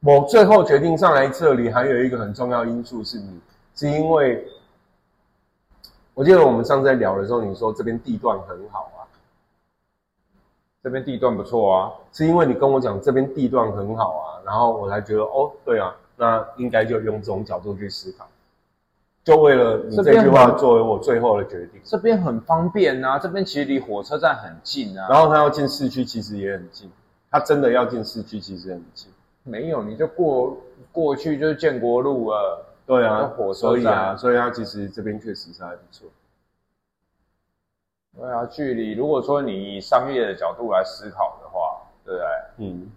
[0.02, 3.40] 我最后决定上来这里，还有一个很重要因素是你，
[3.76, 4.44] 是因为。
[6.14, 8.97] 我记得我们上次在聊的时候，你说这边地段很好啊，
[10.88, 18.26] 这边地段不错啊，是因为你跟我讲这边地段很好啊，然后我才觉得哦，对啊，那应该就用这种角度去思考，
[19.26, 21.82] 就为了你这句话作为我最后的决定。
[21.84, 26.90] 这边很方便啊，这边其实离火车站很近啊，然后他要进市区其实也很近，
[27.30, 29.12] 他真的要进市区其实很近，
[29.44, 30.56] 没有你就过
[30.94, 32.64] 过去就是建国路了。
[32.86, 36.08] 对啊，所以啊，所以他其实这边确实是还不错。
[38.20, 42.28] 对啊，距离如果说你以商业的角度来思考的话，对不对？
[42.68, 42.92] 嗯。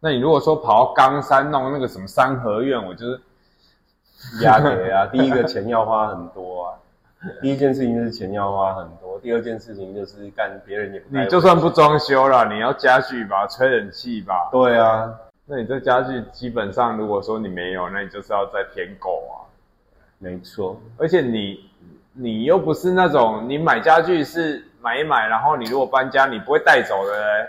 [0.00, 3.20] 那你如果说跑到冈山弄那个什么三合院，我就是
[4.42, 5.06] 压给啊。
[5.06, 6.78] 第一个钱要花很多啊，
[7.42, 11.16] 第一件事情就是钱要花很多，第二件事情就是干别人也不。
[11.16, 14.48] 你就算不装修了，你要家具吧，吹冷气吧。
[14.50, 15.14] 对啊。
[15.44, 19.44] 那你这家具基本上，如果说你没有，那你就是要再添购啊。
[20.18, 21.68] 没错，而且你
[22.20, 27.48] 你又不是那种你买家具是买一买，然后你如果搬家你不会带走的嘞。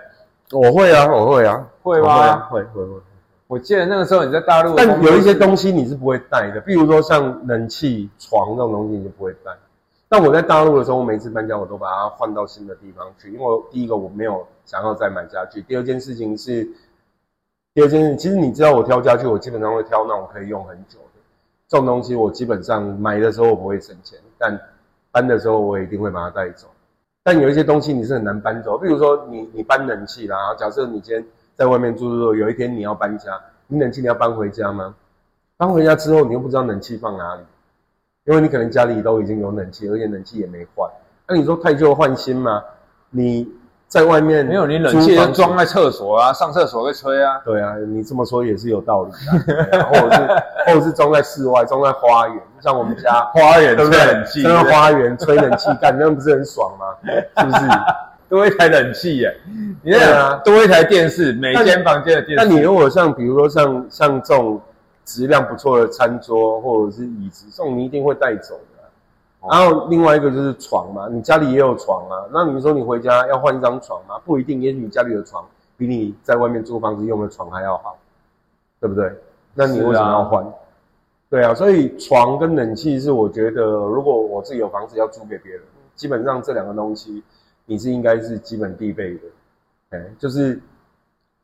[0.51, 2.37] 我会啊，我会啊，会吗？
[2.49, 2.99] 会会会。
[3.47, 9.51] 我记得那个时候你在大陆，但有一些东西你是不会带的，比如说像冷气、床这种东西你就不会带。
[10.07, 16.67] 但我在大陆的时候，我每次搬家我都把它换到新的地方去，因为第一个我没有想要再买家具，第二件事情是。
[17.73, 21.21] 第二件事，其实你知道我挑家具，我基本上会挑那种可以用很久的。
[21.69, 24.59] 这种东西我基本上买的时候我不会省钱，但
[25.11, 26.67] 搬的时候我一定会把它带走。
[27.23, 31.23] 但有一些东西你是很难搬走，比如说你你搬冷气啦，假设你今天
[31.55, 34.95] 在外面住住，有一天你要搬家，你冷气你要搬回家吗？
[35.57, 37.41] 搬回家之后你又不知道冷气放哪里，
[38.25, 40.89] 因为你可能家里都已经有冷气，而且冷气也没换。
[41.27, 42.63] 那你说太旧换新吗？
[43.11, 43.47] 你？
[43.91, 47.41] 在外面没有你冷气装在厕所啊，上厕所会吹啊。
[47.43, 49.83] 对啊，你这么说也是有道理的。
[49.83, 50.27] 或者是
[50.65, 56.85] 或者是装在室外，装在花园，像我们家 花园吹冷气，在花园吹冷气干，那不是很爽吗？
[57.37, 57.65] 是不是？
[58.29, 59.35] 多一台冷气耶，
[59.83, 62.45] 你看多一台电视，每间房间的电视。
[62.45, 64.61] 那你如果像比如说像像这种
[65.03, 68.61] 质量不错的餐桌或者是椅子，这种你一定会带走的。
[69.49, 72.23] 然后另外一个就是床嘛，你家里也有床啊。
[72.31, 74.15] 那你说你回家要换一张床吗？
[74.23, 75.43] 不一定，也许你家里的床
[75.75, 77.97] 比你在外面租房子用的床还要好，
[78.79, 79.11] 对不对？
[79.55, 80.45] 那你为什么要换？
[81.31, 85.61] 对啊，所以床跟冷气是我觉得，如果我自己有房子要租给别人，
[85.95, 87.23] 基本上这两个东西
[87.65, 89.21] 你是应该是基本必备的。
[89.91, 90.61] 哎，就是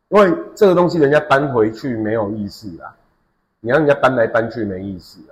[0.10, 2.94] 因为这个东西人家搬回去没有意思啊，
[3.62, 5.22] 你让人家搬来搬去没意思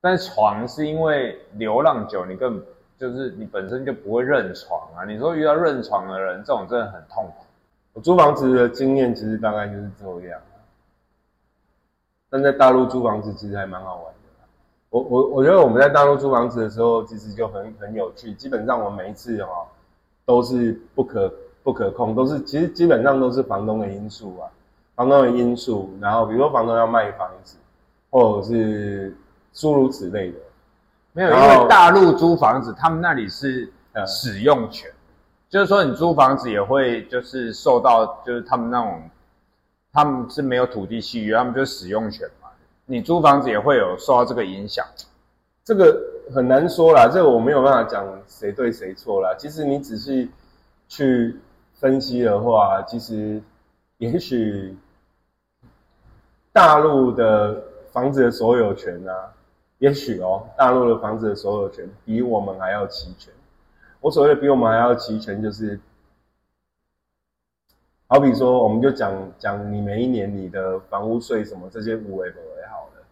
[0.00, 2.58] 但床是因为流浪久，你更
[2.96, 5.04] 就是你本身就不会认床啊。
[5.04, 7.44] 你说遇到认床的人，这种真的很痛苦。
[7.92, 10.40] 我租房子的经验其实大概就是这样。
[12.30, 14.46] 但在大陆租房子其实还蛮好玩的。
[14.88, 18.32] 我我我觉得我们在大陆租房子的时候，其实就很很有趣。
[18.34, 19.50] 基本上我每一次哈
[20.24, 24.48] 都是不可不可控，都是其实基本上都是房东的因素啊，
[24.94, 25.90] 房东的因素。
[26.00, 27.56] 然后比如说房东要卖房子，
[28.10, 29.14] 或者是。
[29.52, 30.38] 诸如此类的，
[31.12, 33.68] 没有，因为大陆租房子，他们那里是
[34.06, 34.88] 使用权，
[35.48, 39.02] 就是说你租房子也会就是受到就是他们那种，
[39.92, 42.48] 他们是没有土地契约，他们就是使用权嘛。
[42.86, 44.84] 你租房子也会有受到这个影响。
[45.64, 46.00] 这个
[46.34, 49.34] 很难说啦，这个我没有办法讲谁对谁错啦。
[49.38, 50.30] 其实你仔细
[50.88, 51.36] 去
[51.74, 53.40] 分析的话，其实
[53.98, 54.76] 也许
[56.52, 59.32] 大陆的房子的所有权啊，
[59.78, 63.32] 也许哦，大陆的房子的所有权比我们还要齐全。
[64.00, 65.78] 我所谓的比我们还要齐全，就是
[68.12, 73.06] 好比说，我们就讲讲你每一年你的房屋税什么这些五维不为好了。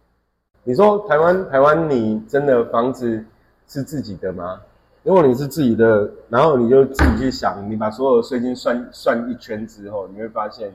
[0.65, 3.23] 你说台湾台湾，你真的房子
[3.65, 4.61] 是自己的吗？
[5.03, 10.69] 如果你是自己的，然后你就自己去想，你把所有的税金算算一圈之后，你会发现，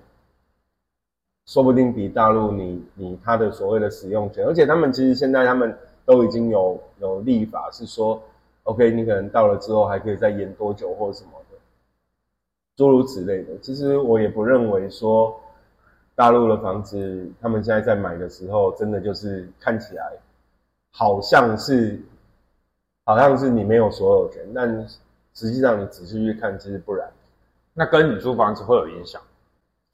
[1.45, 8.19] 说不定比大陆你你他的所谓的使用权，而且他们其实现在他们都已经有有立法是说。
[8.63, 11.33] OK，你可能到了之后还可以再延多久或什么，
[12.77, 13.57] 诸如此类的。
[13.61, 15.39] 其实我也不认为说
[16.15, 20.13] 大陆的房子，他们现在在买的时候，真的就是看起来
[20.93, 22.01] 好像是
[23.05, 24.87] 好像是你没有所有权，但
[25.35, 27.09] 实际上你仔细去看，其实不然。
[27.73, 29.21] 那跟你租房子会有影响？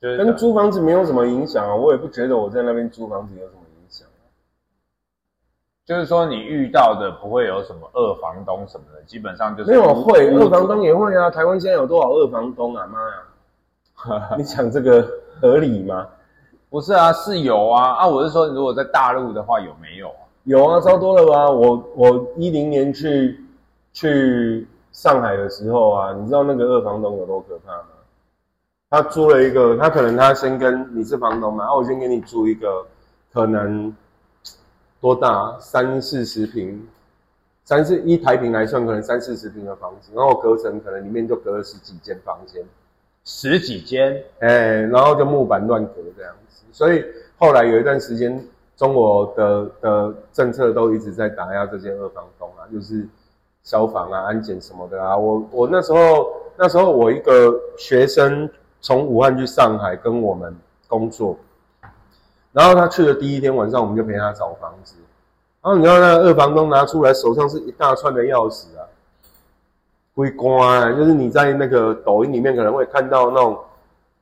[0.01, 3.60] 跟租房子没有什么影响啊，我也不觉得我在那边租房子有什么。
[5.91, 11.29] 就是说，你遇到的不会有什么二房东什么的，基本上就是没有会二房东也会啊。
[11.29, 12.87] 台湾现在有多少二房东啊？
[12.87, 14.31] 妈呀！
[14.39, 15.05] 你讲这个
[15.41, 16.07] 合理吗？
[16.69, 18.07] 不是啊，是有啊啊！
[18.07, 20.23] 我是说，如果在大陆的话，有没有啊？
[20.45, 21.51] 有啊，超多了吧？
[21.51, 23.45] 我我一零年去
[23.93, 27.89] 去上海的时候啊，你知道那个二房东有多可怕吗？
[28.91, 32.87] 他租了一个，他可能他先跟你是房东嘛，啊，我先给你租一个，
[33.33, 33.93] 可能。
[35.01, 35.57] 多大？
[35.59, 36.87] 三四十平，
[37.65, 42.63] 三四一台平来算，可能三四十平的房子，然后隔层可能里面就隔了十几间房间，
[43.25, 46.65] 十几间，哎，然后就木板乱隔这样子。
[46.71, 47.03] 所以
[47.39, 53.09] 后来有一段时间，中国的的政策都一直在打压这些二房东啊，就是
[53.63, 55.17] 消防啊、安检什么的啊。
[55.17, 58.49] 我我那时候那时候我一个学生
[58.83, 60.55] 从武汉去上海跟我们
[60.87, 61.39] 工作。
[62.53, 64.97] 然后他去的第一天晚上，我们就陪他找房子。
[65.63, 68.83] 然后你知道那二房东拿出来手上是一大串的钥匙啊，
[70.15, 73.59] 会关，就是你在那个抖音里面可能会看到那种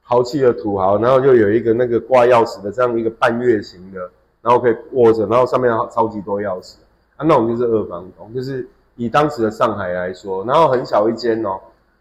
[0.03, 4.01] 豪气的土豪，然后就有一个那个挂钥匙的这样一个半月形的，
[4.43, 6.75] 然后可以握着，然后上面超级多钥匙。
[7.17, 11.59] 啊，那种就是二房东，就是以当时的上海来说，然后很小一间哦，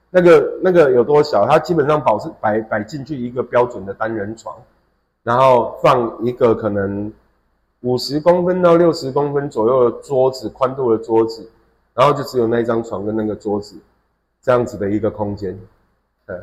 [0.10, 1.46] 那个那个有多小？
[1.46, 4.56] 它基本上保持摆摆进去一个标准的单人床。
[5.28, 7.12] 然后放一个可能
[7.82, 11.50] 五十公分到六十公分左右的桌子，宽度的桌子，
[11.94, 13.76] 然后就只有那一张床跟那个桌子
[14.42, 15.60] 这样子的一个空间。
[16.26, 16.40] 对，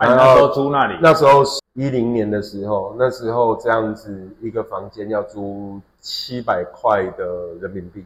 [0.00, 8.04] 那时候租那里，那时候一零年的时候，那时候这样子一个房间要租七百块的人民币，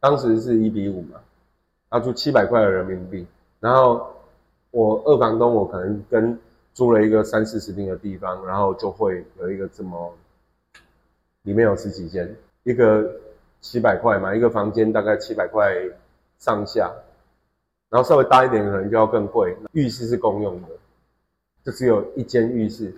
[0.00, 1.20] 当时是一比五嘛，
[1.92, 3.26] 要租七百块的人民币。
[3.60, 4.06] 然后
[4.70, 6.38] 我二房东，我可能跟
[6.80, 10.14] 租了一个三四十平的地方，然后就会有一个这么，
[11.42, 13.06] 里面有十几间，一个
[13.60, 15.76] 七百块嘛，一个房间大概七百块
[16.38, 16.90] 上下，
[17.90, 19.54] 然后稍微大一点可能就要更贵。
[19.72, 20.68] 浴室是公用的，
[21.62, 22.94] 就只有一间浴室，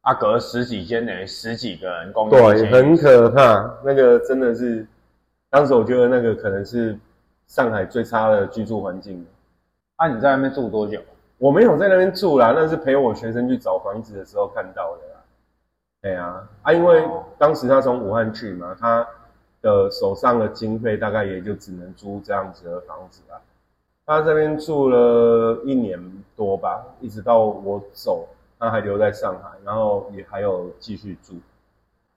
[0.00, 2.36] 啊，隔十几间等于十几个人共用。
[2.36, 4.84] 对，很可怕，那个真的是，
[5.48, 6.98] 当时我觉得那个可能是
[7.46, 9.24] 上海最差的居住环境。
[9.94, 11.00] 啊，你在那边住多久？
[11.44, 15.20] 我没有在那边住啦，那是陪我学生去找房子的时候看到的啦。
[16.00, 19.06] 对啊，啊，因为当时他从武汉去嘛，他
[19.60, 23.38] 的手上的经费大概也就只能租这样子的房子啦。
[24.06, 26.00] 他这边住了一年
[26.34, 28.26] 多吧，一直到我走，
[28.58, 31.34] 他还留在上海，然后也还有继续住。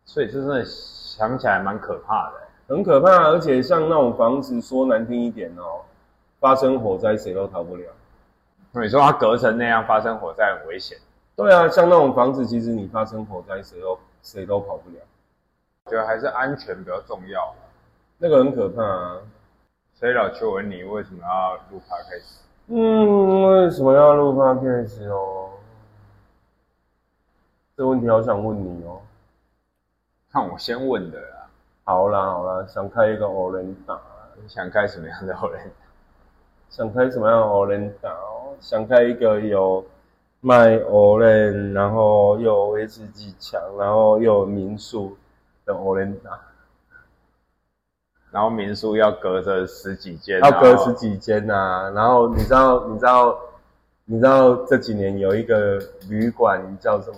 [0.06, 3.26] 所以这真的想起来蛮可怕的，很可怕。
[3.26, 5.82] 而且像那种房子，说难听一点哦，
[6.40, 7.84] 发生火灾谁都逃不了。
[8.84, 10.98] 你说它隔成那样，发生火灾很危险。
[11.36, 14.98] 对啊，像那种房子，其实你发生火灾，谁都谁都跑不了。
[15.86, 17.56] 我觉得还是安全比较重要。
[18.18, 19.18] 那个很可怕啊。
[19.94, 22.42] 所以老邱问你为什么要录 podcast？
[22.68, 25.50] 嗯，为什么要录 podcast 哦？
[27.76, 29.02] 这问题好想问你哦。
[30.32, 31.48] 看我先问的啦。
[31.84, 33.76] 好啦好啦，想开一个 o r a n
[34.48, 35.72] 想开什么样的 o r a n
[36.70, 37.92] 想开什么样的 Orange？
[38.60, 39.86] 想开一个有
[40.42, 45.18] 卖 Orange，然后又有威士忌墙，然后又有民宿
[45.66, 46.16] 的 Orange。
[48.30, 53.40] 然后民宿要隔着十几间，要隔十几间呐、然后你知道，你知道，
[54.06, 57.18] 你知道这几年有一个旅馆叫什么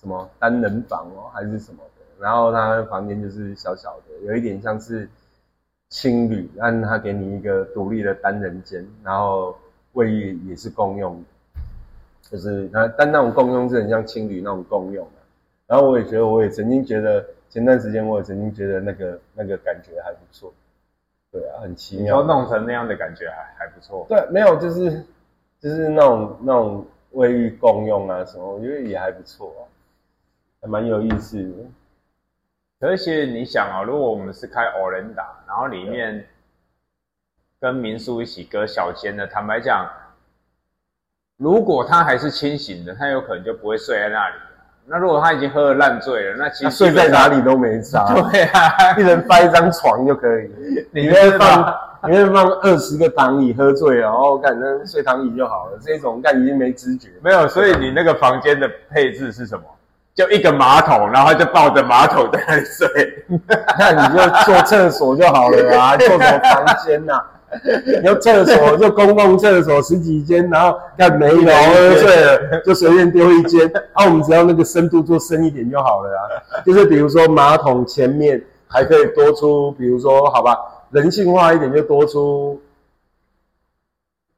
[0.00, 5.08] 什么单人房哦，还是什么的，然后它的房间就是小小的，有一点像是
[5.90, 9.54] 青旅，但它给你一个独立的单人间，然后
[9.92, 11.22] 卫浴也是共用
[11.54, 11.60] 的，
[12.30, 15.12] 就是它但那种共用是很像青旅那种共用的。
[15.66, 20.52] 然后我也觉得，我也曾经觉得，前段时间我也曾经觉得那个那个感觉还不错，
[21.30, 22.34] 对啊，很奇妙然后。
[22.34, 24.04] 弄成那样的感觉还还不错。
[24.08, 25.04] 对，没有，就是
[25.60, 29.62] 就是那种那种卫浴共用啊什么，我觉得也还不错啊，
[30.62, 31.54] 还蛮有意思的。
[32.80, 36.26] 可是其实你想啊、如果我们是开 Orenda，然后里面
[37.60, 39.86] 跟民宿一起隔小间的，坦白讲，
[41.36, 44.34] 如果他还是清醒的，他有可能就不会睡在那里。
[44.86, 50.50] 那如果他已经喝了烂醉了，那其实睡在哪里都没差， 对啊，一人发一张床就可以。
[50.90, 51.98] 你里面放吧？
[52.04, 55.78] 里面放二十个躺椅，喝醉了，然后干那睡躺椅就好了。
[55.82, 59.64] 这种干已经没知觉，没有，所以你那个房间的配置是什么？
[60.14, 62.88] 就一个马桶，然后就抱着马桶在那里睡。
[63.78, 67.39] 那你就坐厕所就好了啊，坐什么房间呐、你
[68.04, 76.20] 要厕所就公共厕所十几间，然后看没有喝醉了就随便丢一间，啊，我们只要那个深度做深一点就好了啊。
[76.64, 80.56] 就是比如说马桶前面还可以多出，比如说好吧，
[80.90, 82.60] 人性化一点就多出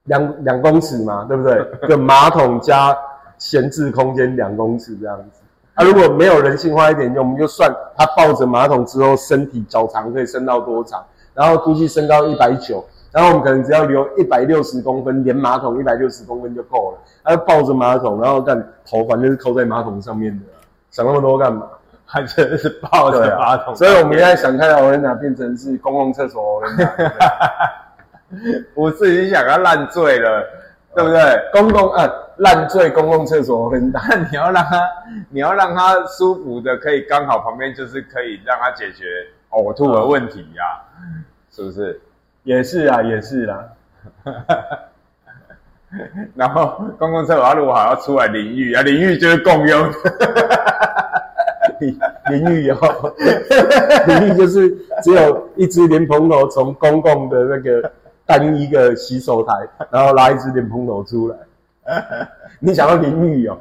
[0.04, 1.64] 两两公尺嘛，对不对？
[1.88, 2.96] 就马桶加
[3.38, 5.40] 闲置空间两公尺这样子。
[5.74, 11.02] 啊，如果没有人性化一点，就我们就算他抱着马桶之后，身体脚长可以伸到多长，
[11.34, 16.98] 然后估计身高一百九，然后我们可能只要留一百六十公分，连马桶一百六十公分就够了。
[17.24, 20.46] 他抱着马桶，然后干头反正是扣在马桶上面的，
[20.90, 21.68] 想那么多干嘛？
[22.04, 26.68] 还真的是抱对着马桶、啊，所以我们现在想看到 r e n 变成是公共厕所 e
[28.74, 30.42] 不是你想要烂醉了，
[30.94, 31.20] 对不对？
[31.52, 32.06] 公共啊
[32.36, 34.00] 烂醉公共厕所 e n 那
[34.30, 34.82] 你要让他，
[35.30, 39.04] 你要让他舒服的，可以刚好旁边就是可以让他解决
[39.50, 40.82] 呕吐的问题呀、
[41.50, 41.98] 是不是？
[42.44, 43.68] 也是啊，也是啦。
[46.34, 49.98] 然后公共厕所他如果还要出来淋浴啊，淋浴就是共用的，
[51.80, 51.98] 淋
[52.30, 52.74] 淋浴有，
[54.08, 54.70] 淋浴就是
[55.02, 57.92] 只有一只莲蓬头从公共的那个
[58.24, 59.52] 单一个洗手台，
[59.90, 61.36] 然后拉一只莲蓬头出来。
[62.58, 63.58] 你想要淋浴哦，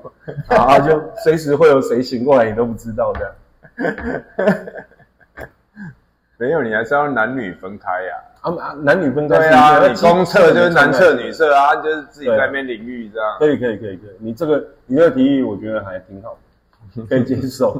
[0.47, 3.33] 啊，就随时会有谁醒过来，你都不知道这样。
[6.41, 11.53] 没有，你还是要男女分开呀、啊，男女分开啊，你公厕就是男厕、女厕。
[11.53, 13.37] 啊，就是自己在那边淋浴这样。
[13.37, 14.15] 可以，可以，可以，可以。
[14.17, 16.35] 你这个你这个提议，我觉得还挺好
[16.95, 17.73] 的，可以接受。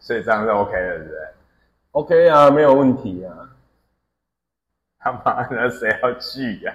[0.00, 1.18] 所以这样是 OK 的，对不对
[1.92, 3.30] ？OK 啊，没有问题啊。
[4.98, 6.72] 他妈的，谁要去呀、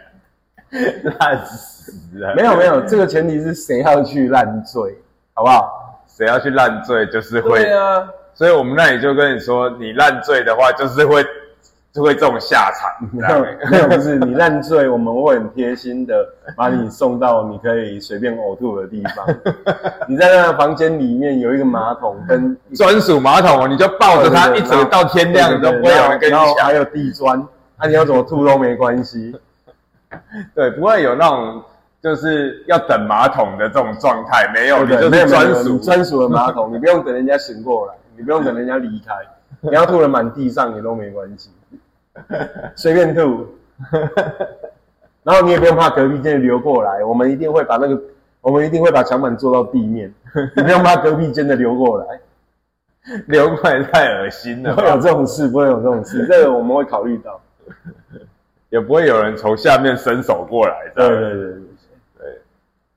[1.19, 2.33] 烂死了！
[2.33, 4.97] 没有没有，这个前提是谁要去烂醉，
[5.33, 6.01] 好不好？
[6.07, 7.63] 谁要去烂醉，就是会。
[7.63, 11.25] 对啊，所以我们那里就跟你说，你烂醉的话，就是会
[11.91, 13.09] 就会这种下场。
[13.11, 13.39] 没有
[13.71, 16.13] 没有，不是你烂醉，我们会很贴心的
[16.55, 19.25] 把你送到你可以随便呕吐的地方。
[20.07, 26.65] 你在那个房间里面有一个马桶跟专属马桶，你就抱着它对对对一直到天亮，都不会有人跟你讲。
[26.67, 27.41] 还有地砖，
[27.77, 29.35] 啊，你要怎么吐都没关系。
[30.53, 31.63] 对，不会有那种
[32.03, 34.85] 就是要等马桶的这种状态，没有？
[34.85, 35.79] 你就是专属。
[35.79, 39.13] 专属的马桶，你不用等人家醒过来，你不用等人家离开，
[39.61, 41.51] 你要吐的满地上也都没关系，
[42.75, 43.47] 随便吐。
[45.23, 48.01] 然后你也不用怕隔壁间流过来，我们一定会把那个，
[48.41, 50.11] 我们一定会把墙板做到地面，
[50.55, 52.19] 你不用怕隔壁间的流过来，
[53.27, 57.39] 流过来太恶心了不会有，这种事，不会有这种事，这个我们会考虑到。
[58.69, 61.66] 也不会有人从下面伸手过来，这样对对对对。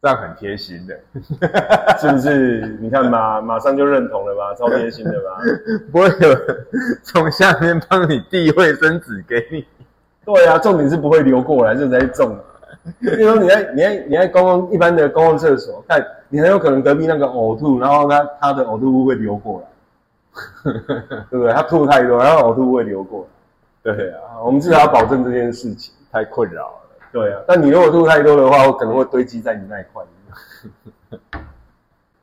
[0.03, 0.99] 这样很贴心的，
[2.01, 2.79] 是不是？
[2.81, 5.39] 你看嘛， 马上就认同了吧，超贴心的吧？
[5.93, 6.67] 不会有人
[7.03, 9.65] 从下面帮你递卫生纸给你。
[10.25, 12.41] 对啊，重点是不会流过来，这才是重点。
[13.01, 20.73] 比如说你在你在你在公共一般的公共厕所，看你很有可能隔壁那个呕吐，然后他他的呕吐物会流过来，
[21.31, 21.53] 对不对？
[21.53, 23.21] 他吐太多，然后呕吐物会流过
[23.85, 23.95] 来。
[23.95, 25.93] 对啊，我们至少要保证这件事情。
[26.13, 26.80] 太困扰了。
[27.13, 30.05] 对啊，但你如果吐太多的话，我可能会堆积在你那一块。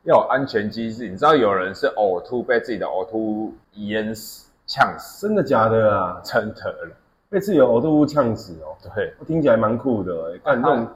[0.04, 6.20] 要有安全机制，你知道有人是呕吐被自己的呕吐物淹死、呛死，真的假的啊？
[6.24, 6.90] 真的了。
[7.28, 10.40] 被自己的呕吐物呛死哦，对，我听起来蛮酷的哎。
[10.42, 10.88] 但这种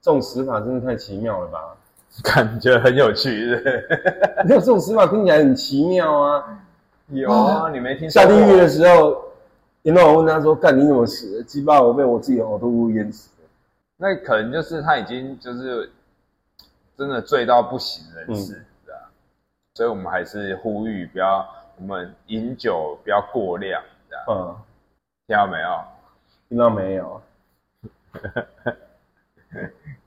[0.00, 1.58] 这种死法真的太奇妙了吧？
[2.22, 6.44] 感觉很有趣，是是没有这种死法听起来很奇妙啊。
[7.08, 9.16] 有啊，你没听说下地狱的时候，
[9.82, 11.42] 因为我问他说：“干你怎么死的？
[11.42, 13.31] 鸡巴我被我自己的呕吐物淹死的。
[14.02, 15.88] 那可能就是他已经就是
[16.98, 18.66] 真的醉到不省人事。
[19.74, 23.80] 所以我们还是呼吁不要，我们饮酒不要过量，
[24.10, 24.56] 这样嗯，
[25.28, 25.84] 听到没有？
[26.48, 27.22] 听到没有？